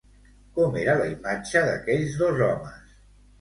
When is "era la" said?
0.83-1.09